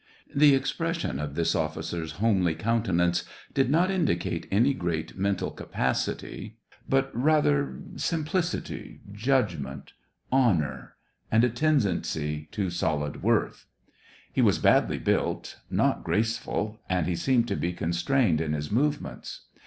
[0.33, 2.89] The expression of this officer's homely counte * Sea.
[2.89, 3.05] 40 SEVASTOPOL IN MAY.
[3.05, 6.57] nance did not indicate any great mental capacity,
[6.89, 9.93] but rather simplicity, judgment,
[10.31, 10.95] honor,
[11.31, 13.67] and a ten dency to solid worth.
[14.33, 19.41] He was badly built, not graceful, and he seemed to be constrained in his movements.